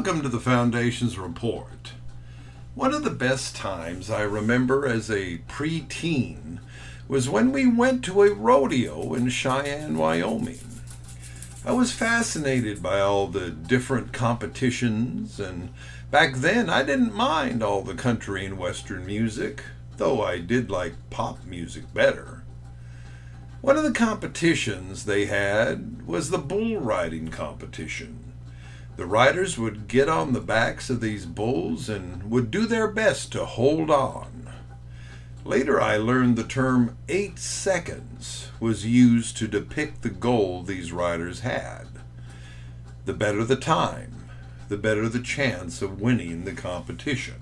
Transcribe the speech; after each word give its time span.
Welcome 0.00 0.22
to 0.22 0.30
the 0.30 0.40
Foundation's 0.40 1.18
report. 1.18 1.92
One 2.74 2.94
of 2.94 3.04
the 3.04 3.10
best 3.10 3.54
times 3.54 4.08
I 4.08 4.22
remember 4.22 4.86
as 4.86 5.10
a 5.10 5.42
preteen 5.46 6.58
was 7.06 7.28
when 7.28 7.52
we 7.52 7.66
went 7.66 8.02
to 8.06 8.22
a 8.22 8.32
rodeo 8.32 9.12
in 9.12 9.28
Cheyenne, 9.28 9.98
Wyoming. 9.98 10.80
I 11.66 11.72
was 11.72 11.92
fascinated 11.92 12.82
by 12.82 12.98
all 12.98 13.26
the 13.26 13.50
different 13.50 14.14
competitions, 14.14 15.38
and 15.38 15.68
back 16.10 16.36
then 16.36 16.70
I 16.70 16.82
didn't 16.82 17.12
mind 17.12 17.62
all 17.62 17.82
the 17.82 17.92
country 17.92 18.46
and 18.46 18.56
western 18.56 19.04
music, 19.04 19.62
though 19.98 20.22
I 20.22 20.38
did 20.38 20.70
like 20.70 20.94
pop 21.10 21.44
music 21.44 21.92
better. 21.92 22.42
One 23.60 23.76
of 23.76 23.84
the 23.84 23.92
competitions 23.92 25.04
they 25.04 25.26
had 25.26 26.06
was 26.06 26.30
the 26.30 26.38
bull 26.38 26.80
riding 26.80 27.28
competition. 27.28 28.29
The 29.00 29.06
riders 29.06 29.56
would 29.56 29.88
get 29.88 30.10
on 30.10 30.34
the 30.34 30.42
backs 30.42 30.90
of 30.90 31.00
these 31.00 31.24
bulls 31.24 31.88
and 31.88 32.30
would 32.30 32.50
do 32.50 32.66
their 32.66 32.86
best 32.86 33.32
to 33.32 33.46
hold 33.46 33.90
on. 33.90 34.50
Later, 35.42 35.80
I 35.80 35.96
learned 35.96 36.36
the 36.36 36.44
term 36.44 36.98
eight 37.08 37.38
seconds 37.38 38.50
was 38.60 38.84
used 38.84 39.38
to 39.38 39.48
depict 39.48 40.02
the 40.02 40.10
goal 40.10 40.62
these 40.62 40.92
riders 40.92 41.40
had. 41.40 41.86
The 43.06 43.14
better 43.14 43.42
the 43.42 43.56
time, 43.56 44.28
the 44.68 44.76
better 44.76 45.08
the 45.08 45.22
chance 45.22 45.80
of 45.80 46.02
winning 46.02 46.44
the 46.44 46.52
competition. 46.52 47.40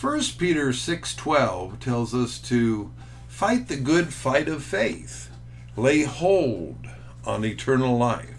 1 0.00 0.20
Peter 0.36 0.72
6:12 0.72 1.78
tells 1.78 2.12
us 2.12 2.38
to 2.38 2.90
Fight 3.28 3.68
the 3.68 3.76
good 3.76 4.12
fight 4.12 4.48
of 4.48 4.64
faith. 4.64 5.30
Lay 5.76 6.02
hold 6.02 6.88
on 7.24 7.44
eternal 7.44 7.96
life, 7.96 8.35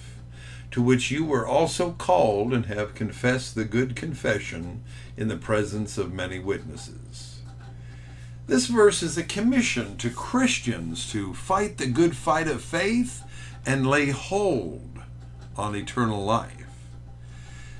to 0.71 0.81
which 0.81 1.11
you 1.11 1.25
were 1.25 1.47
also 1.47 1.91
called 1.91 2.53
and 2.53 2.66
have 2.67 2.95
confessed 2.95 3.55
the 3.55 3.66
good 3.66 3.95
confession 3.95 4.83
in 5.16 5.28
the 5.28 5.38
presence 5.38 5.97
of 5.97 6.14
many 6.14 6.39
witnesses. 6.39 7.41
This 8.47 8.67
verse 8.67 9.03
is 9.03 9.17
a 9.17 9.23
commission 9.23 9.97
to 9.97 10.09
Christians 10.09 11.11
to 11.11 11.33
fight 11.33 11.78
the 11.78 11.88
good 11.88 12.16
fight 12.16 12.47
of 12.47 12.61
faith 12.61 13.23
and 13.66 13.89
lay 13.89 14.09
hold 14.09 15.02
on 15.58 15.75
eternal 15.75 16.23
life. 16.23 16.53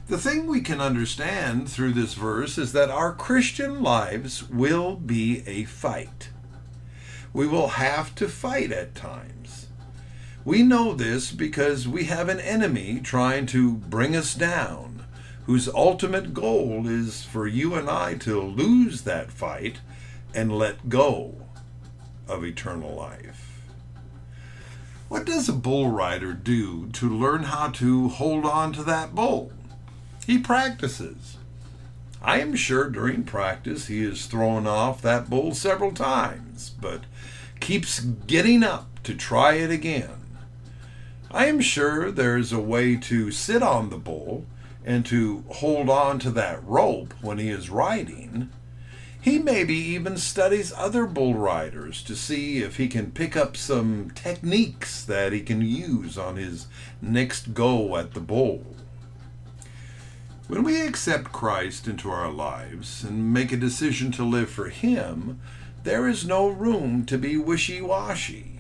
The 0.08 0.18
thing 0.18 0.48
we 0.48 0.62
can 0.62 0.82
understand 0.82 1.70
through 1.70 1.94
this 1.94 2.14
verse 2.14 2.58
is 2.58 2.74
that 2.74 2.90
our 2.90 3.14
Christian 3.14 3.84
lives 3.84 4.50
will 4.50 4.96
be 4.96 5.44
a 5.46 5.66
fight 5.66 6.30
we 7.38 7.46
will 7.46 7.68
have 7.68 8.16
to 8.16 8.28
fight 8.28 8.72
at 8.72 8.96
times. 8.96 9.67
We 10.48 10.64
know 10.64 10.94
this 10.94 11.34
because 11.34 11.90
we 11.90 12.06
have 12.06 12.30
an 12.30 12.40
enemy 12.40 13.02
trying 13.04 13.48
to 13.48 13.74
bring 13.74 14.16
us 14.16 14.34
down, 14.34 15.04
whose 15.46 15.68
ultimate 15.68 16.34
goal 16.34 16.88
is 16.88 17.22
for 17.26 17.48
you 17.48 17.76
and 17.76 17.90
I 17.90 18.14
to 18.20 18.42
lose 18.42 19.02
that 19.02 19.30
fight 19.30 19.82
and 20.34 20.58
let 20.58 20.88
go 20.88 21.36
of 22.30 22.46
eternal 22.46 22.96
life. 22.96 23.62
What 25.10 25.26
does 25.26 25.50
a 25.50 25.54
bull 25.54 25.92
rider 25.92 26.32
do 26.32 26.88
to 26.94 27.10
learn 27.10 27.44
how 27.44 27.72
to 27.72 28.08
hold 28.08 28.46
on 28.46 28.72
to 28.72 28.84
that 28.84 29.14
bull? 29.14 29.52
He 30.26 30.38
practices. 30.38 31.36
I 32.22 32.40
am 32.40 32.56
sure 32.56 32.90
during 32.90 33.26
practice 33.26 33.88
he 33.88 34.02
is 34.02 34.28
thrown 34.28 34.66
off 34.66 35.02
that 35.02 35.30
bull 35.30 35.54
several 35.54 35.92
times, 35.92 36.70
but 36.80 37.02
keeps 37.60 38.00
getting 38.00 38.64
up 38.64 39.04
to 39.04 39.14
try 39.14 39.56
it 39.56 39.72
again. 39.72 40.12
I 41.32 41.48
am 41.48 41.60
sure 41.60 42.12
there 42.12 42.38
is 42.38 42.52
a 42.52 42.60
way 42.60 42.96
to 42.96 43.32
sit 43.32 43.62
on 43.62 43.90
the 43.90 43.98
bull 43.98 44.46
and 44.86 45.06
to 45.08 45.44
hold 45.50 45.90
on 45.90 46.20
to 46.20 46.32
that 46.32 46.64
rope 46.66 47.14
when 47.22 47.38
he 47.38 47.50
is 47.50 47.70
riding. 47.70 48.50
He 49.20 49.38
maybe 49.38 49.76
even 49.76 50.18
studies 50.18 50.72
other 50.72 51.06
bull 51.06 51.34
riders 51.34 52.02
to 52.04 52.16
see 52.16 52.60
if 52.60 52.78
he 52.78 52.88
can 52.88 53.12
pick 53.12 53.36
up 53.36 53.58
some 53.58 54.12
techniques 54.12 55.04
that 55.04 55.34
he 55.34 55.42
can 55.42 55.62
use 55.62 56.18
on 56.18 56.38
his 56.38 56.68
next 57.02 57.54
go 57.54 57.98
at 57.98 58.14
the 58.14 58.22
bull. 58.22 58.64
When 60.48 60.64
we 60.64 60.80
accept 60.80 61.34
Christ 61.34 61.90
into 61.90 62.10
our 62.10 62.32
lives 62.32 63.04
and 63.04 63.34
make 63.34 63.52
a 63.52 63.58
decision 63.58 64.14
to 64.14 64.24
live 64.24 64.50
for 64.50 64.70
Him, 64.70 65.42
there 65.84 66.08
is 66.08 66.26
no 66.26 66.48
room 66.48 67.06
to 67.08 67.18
be 67.18 67.36
wishy 67.36 67.82
washy. 67.82 68.57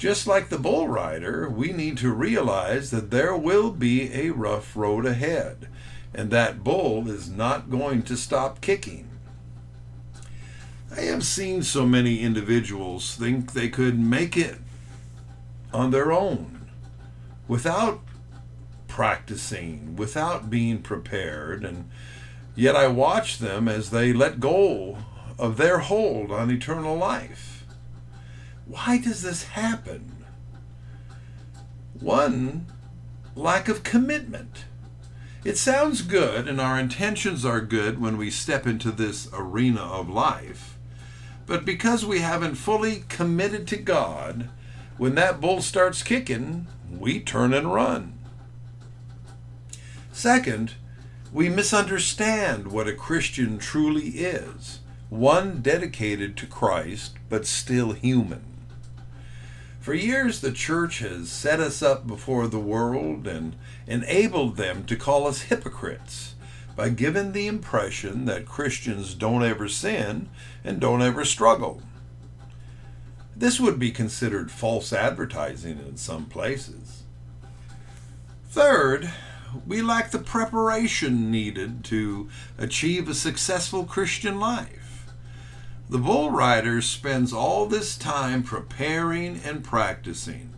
Just 0.00 0.26
like 0.26 0.48
the 0.48 0.58
bull 0.58 0.88
rider, 0.88 1.46
we 1.50 1.74
need 1.74 1.98
to 1.98 2.10
realize 2.10 2.90
that 2.90 3.10
there 3.10 3.36
will 3.36 3.70
be 3.70 4.10
a 4.14 4.30
rough 4.30 4.74
road 4.74 5.04
ahead, 5.04 5.68
and 6.14 6.30
that 6.30 6.64
bull 6.64 7.06
is 7.10 7.28
not 7.28 7.68
going 7.68 8.02
to 8.04 8.16
stop 8.16 8.62
kicking. 8.62 9.10
I 10.90 11.02
have 11.02 11.22
seen 11.22 11.62
so 11.62 11.84
many 11.84 12.20
individuals 12.20 13.14
think 13.14 13.52
they 13.52 13.68
could 13.68 13.98
make 13.98 14.38
it 14.38 14.56
on 15.70 15.90
their 15.90 16.10
own 16.10 16.70
without 17.46 18.00
practicing, 18.88 19.96
without 19.96 20.48
being 20.48 20.80
prepared, 20.80 21.62
and 21.62 21.90
yet 22.56 22.74
I 22.74 22.88
watch 22.88 23.36
them 23.36 23.68
as 23.68 23.90
they 23.90 24.14
let 24.14 24.40
go 24.40 24.96
of 25.38 25.58
their 25.58 25.80
hold 25.80 26.32
on 26.32 26.50
eternal 26.50 26.96
life. 26.96 27.59
Why 28.70 28.98
does 28.98 29.22
this 29.22 29.42
happen? 29.42 30.24
One, 31.98 32.66
lack 33.34 33.68
of 33.68 33.82
commitment. 33.82 34.64
It 35.44 35.58
sounds 35.58 36.02
good, 36.02 36.46
and 36.46 36.60
our 36.60 36.78
intentions 36.78 37.44
are 37.44 37.60
good 37.60 38.00
when 38.00 38.16
we 38.16 38.30
step 38.30 38.68
into 38.68 38.92
this 38.92 39.28
arena 39.32 39.80
of 39.80 40.08
life. 40.08 40.78
But 41.46 41.64
because 41.64 42.06
we 42.06 42.20
haven't 42.20 42.54
fully 42.54 43.02
committed 43.08 43.66
to 43.68 43.76
God, 43.76 44.48
when 44.98 45.16
that 45.16 45.40
bull 45.40 45.62
starts 45.62 46.04
kicking, 46.04 46.68
we 46.88 47.18
turn 47.18 47.52
and 47.52 47.74
run. 47.74 48.20
Second, 50.12 50.74
we 51.32 51.48
misunderstand 51.48 52.68
what 52.68 52.86
a 52.86 52.92
Christian 52.92 53.58
truly 53.58 54.10
is 54.10 54.78
one 55.08 55.60
dedicated 55.60 56.36
to 56.36 56.46
Christ, 56.46 57.16
but 57.28 57.44
still 57.44 57.94
human. 57.94 58.49
For 59.80 59.94
years, 59.94 60.40
the 60.40 60.52
church 60.52 60.98
has 60.98 61.30
set 61.30 61.58
us 61.58 61.82
up 61.82 62.06
before 62.06 62.46
the 62.46 62.58
world 62.58 63.26
and 63.26 63.56
enabled 63.86 64.56
them 64.56 64.84
to 64.84 64.94
call 64.94 65.26
us 65.26 65.42
hypocrites 65.42 66.34
by 66.76 66.90
giving 66.90 67.32
the 67.32 67.46
impression 67.46 68.26
that 68.26 68.44
Christians 68.44 69.14
don't 69.14 69.42
ever 69.42 69.68
sin 69.68 70.28
and 70.62 70.80
don't 70.80 71.00
ever 71.00 71.24
struggle. 71.24 71.82
This 73.34 73.58
would 73.58 73.78
be 73.78 73.90
considered 73.90 74.50
false 74.50 74.92
advertising 74.92 75.78
in 75.78 75.96
some 75.96 76.26
places. 76.26 77.04
Third, 78.50 79.10
we 79.66 79.80
lack 79.80 80.10
the 80.10 80.18
preparation 80.18 81.30
needed 81.30 81.84
to 81.84 82.28
achieve 82.58 83.08
a 83.08 83.14
successful 83.14 83.84
Christian 83.84 84.38
life. 84.38 84.79
The 85.90 85.98
bull 85.98 86.30
rider 86.30 86.80
spends 86.82 87.32
all 87.32 87.66
this 87.66 87.98
time 87.98 88.44
preparing 88.44 89.40
and 89.44 89.64
practicing. 89.64 90.54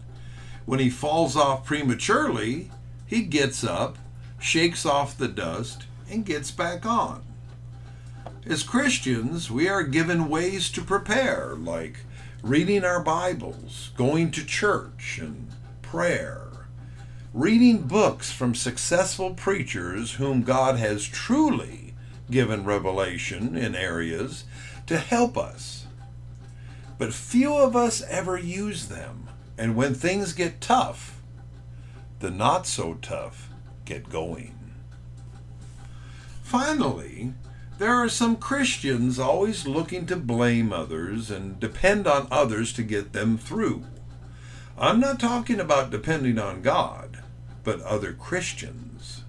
When 0.66 0.78
he 0.78 0.90
falls 0.90 1.36
off 1.36 1.64
prematurely, 1.64 2.70
he 3.06 3.22
gets 3.22 3.64
up, 3.64 3.96
shakes 4.38 4.84
off 4.84 5.16
the 5.16 5.28
dust, 5.28 5.86
and 6.10 6.26
gets 6.26 6.50
back 6.50 6.84
on. 6.84 7.22
As 8.44 8.62
Christians, 8.62 9.50
we 9.50 9.70
are 9.70 9.84
given 9.84 10.28
ways 10.28 10.68
to 10.72 10.82
prepare, 10.82 11.54
like 11.56 12.00
reading 12.42 12.84
our 12.84 13.02
Bibles, 13.02 13.90
going 13.96 14.32
to 14.32 14.44
church, 14.44 15.18
and 15.18 15.48
prayer 15.80 16.66
reading 17.32 17.78
books 17.78 18.30
from 18.30 18.54
successful 18.54 19.32
preachers 19.32 20.12
whom 20.12 20.42
God 20.42 20.76
has 20.76 21.04
truly 21.04 21.94
given 22.30 22.64
revelation 22.64 23.56
in 23.56 23.74
areas 23.74 24.44
to 24.86 24.98
help 24.98 25.36
us. 25.36 25.86
But 26.98 27.14
few 27.14 27.54
of 27.54 27.74
us 27.74 28.02
ever 28.02 28.38
use 28.38 28.86
them, 28.88 29.28
and 29.58 29.76
when 29.76 29.94
things 29.94 30.32
get 30.32 30.60
tough, 30.60 31.20
the 32.20 32.30
not 32.30 32.66
so 32.66 32.94
tough 32.94 33.48
get 33.84 34.08
going. 34.08 34.54
Finally, 36.42 37.32
there 37.78 37.94
are 37.94 38.08
some 38.08 38.36
Christians 38.36 39.18
always 39.18 39.66
looking 39.66 40.06
to 40.06 40.16
blame 40.16 40.72
others 40.72 41.30
and 41.30 41.58
depend 41.58 42.06
on 42.06 42.28
others 42.30 42.72
to 42.74 42.82
get 42.82 43.12
them 43.12 43.38
through. 43.38 43.84
I'm 44.78 45.00
not 45.00 45.18
talking 45.18 45.58
about 45.58 45.90
depending 45.90 46.38
on 46.38 46.62
God 46.62 47.22
but 47.64 47.80
other 47.82 48.12
Christians. 48.12 49.21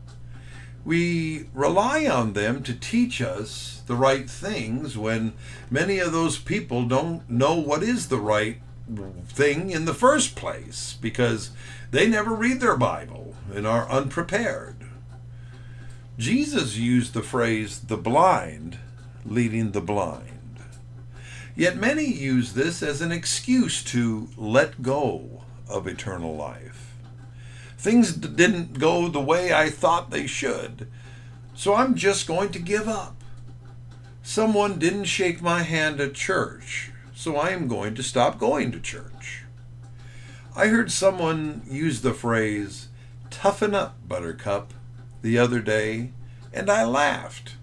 We 0.85 1.45
rely 1.53 2.05
on 2.07 2.33
them 2.33 2.61
to 2.63 2.73
teach 2.73 3.21
us 3.21 3.81
the 3.87 3.95
right 3.95 4.29
things 4.29 4.97
when 4.97 5.33
many 5.71 5.99
of 5.99 6.11
those 6.11 6.37
people 6.37 6.85
don't 6.85 7.29
know 7.29 7.55
what 7.55 7.83
is 7.83 8.09
the 8.09 8.17
right 8.17 8.57
thing 9.27 9.69
in 9.69 9.85
the 9.85 9.93
first 9.93 10.35
place 10.35 10.97
because 10.99 11.51
they 11.91 12.07
never 12.07 12.33
read 12.33 12.59
their 12.59 12.75
Bible 12.75 13.35
and 13.53 13.65
are 13.65 13.89
unprepared. 13.89 14.75
Jesus 16.17 16.75
used 16.75 17.13
the 17.13 17.23
phrase 17.23 17.79
the 17.79 17.97
blind 17.97 18.77
leading 19.25 19.71
the 19.71 19.81
blind. 19.81 20.29
Yet 21.55 21.77
many 21.77 22.05
use 22.05 22.53
this 22.53 22.83
as 22.83 23.01
an 23.01 23.11
excuse 23.11 23.83
to 23.85 24.29
let 24.37 24.81
go 24.81 25.43
of 25.69 25.87
eternal 25.87 26.35
life. 26.35 26.92
Things 27.83 28.13
didn't 28.13 28.79
go 28.79 29.09
the 29.09 29.19
way 29.19 29.51
I 29.51 29.69
thought 29.69 30.09
they 30.09 30.25
should, 30.25 30.87
so 31.53 31.75
I'm 31.75 31.95
just 31.95 32.25
going 32.25 32.49
to 32.53 32.59
give 32.59 32.87
up. 32.87 33.21
Someone 34.21 34.79
didn't 34.79 35.03
shake 35.03 35.41
my 35.41 35.63
hand 35.63 35.99
at 35.99 36.13
church, 36.13 36.91
so 37.13 37.35
I 37.35 37.49
am 37.49 37.67
going 37.67 37.93
to 37.95 38.01
stop 38.01 38.39
going 38.39 38.71
to 38.71 38.79
church. 38.79 39.43
I 40.55 40.67
heard 40.67 40.93
someone 40.93 41.63
use 41.69 41.99
the 41.99 42.13
phrase, 42.13 42.87
toughen 43.29 43.75
up, 43.75 43.97
Buttercup, 44.07 44.73
the 45.21 45.37
other 45.37 45.59
day, 45.59 46.11
and 46.53 46.69
I 46.69 46.85
laughed 46.85 47.57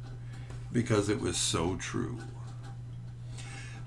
because 0.70 1.08
it 1.08 1.22
was 1.22 1.38
so 1.38 1.76
true. 1.76 2.18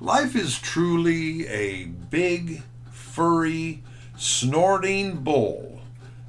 Life 0.02 0.36
is 0.36 0.58
truly 0.58 1.46
a 1.48 1.86
big, 1.86 2.64
furry, 2.90 3.84
snorting 4.18 5.18
bull 5.18 5.74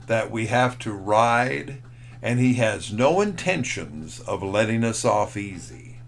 that 0.07 0.31
we 0.31 0.47
have 0.47 0.79
to 0.81 0.93
ride, 0.93 1.83
and 2.23 2.39
he 2.39 2.55
has 2.55 2.93
no 2.93 3.21
intentions 3.21 4.21
of 4.21 4.43
letting 4.43 4.85
us 4.85 5.05
off 5.05 5.37
easy. 5.37 5.99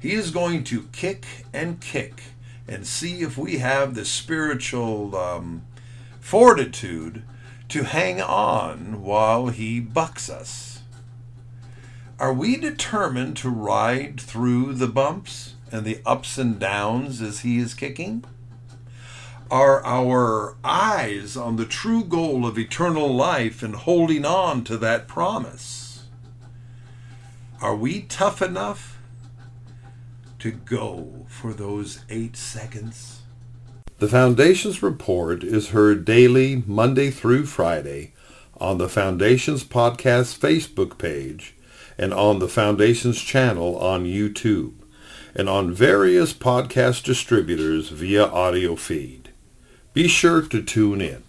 He 0.00 0.12
is 0.12 0.30
going 0.30 0.64
to 0.64 0.88
kick 0.92 1.26
and 1.52 1.80
kick 1.80 2.22
and 2.68 2.86
see 2.86 3.22
if 3.22 3.38
we 3.38 3.58
have 3.58 3.94
the 3.94 4.04
spiritual 4.04 5.16
um, 5.16 5.62
fortitude 6.20 7.22
to 7.68 7.84
hang 7.84 8.20
on 8.20 9.02
while 9.02 9.48
he 9.48 9.80
bucks 9.80 10.30
us. 10.30 10.82
Are 12.18 12.32
we 12.32 12.56
determined 12.56 13.36
to 13.38 13.50
ride 13.50 14.20
through 14.20 14.74
the 14.74 14.86
bumps 14.86 15.54
and 15.70 15.84
the 15.84 16.00
ups 16.06 16.38
and 16.38 16.58
downs 16.58 17.20
as 17.20 17.40
he 17.40 17.58
is 17.58 17.74
kicking? 17.74 18.24
Are 19.50 19.84
our 19.86 20.56
eyes 20.64 21.36
on 21.36 21.54
the 21.54 21.66
true 21.66 22.02
goal 22.02 22.44
of 22.44 22.58
eternal 22.58 23.14
life 23.14 23.62
and 23.62 23.76
holding 23.76 24.24
on 24.24 24.64
to 24.64 24.76
that 24.78 25.06
promise? 25.06 26.06
Are 27.62 27.76
we 27.76 28.02
tough 28.02 28.42
enough 28.42 28.98
to 30.40 30.50
go 30.50 31.26
for 31.28 31.52
those 31.52 32.00
eight 32.10 32.36
seconds? 32.36 33.22
The 33.98 34.08
Foundation's 34.08 34.82
report 34.82 35.44
is 35.44 35.68
heard 35.68 36.04
daily, 36.04 36.64
Monday 36.66 37.10
through 37.10 37.46
Friday, 37.46 38.14
on 38.56 38.78
the 38.78 38.88
Foundation's 38.88 39.62
podcast 39.62 40.38
Facebook 40.38 40.98
page 40.98 41.54
and 41.96 42.12
on 42.12 42.40
the 42.40 42.48
Foundation's 42.48 43.22
channel 43.22 43.78
on 43.78 44.06
YouTube 44.06 44.72
and 45.36 45.48
on 45.48 45.72
various 45.72 46.32
podcast 46.32 47.04
distributors 47.04 47.90
via 47.90 48.24
audio 48.24 48.74
feed. 48.74 49.25
Be 49.96 50.08
sure 50.08 50.42
to 50.42 50.62
tune 50.62 51.00
in. 51.00 51.25